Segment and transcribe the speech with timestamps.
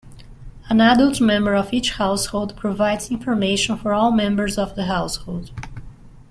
[0.67, 5.51] An adult member of each household provides information for all members of the household.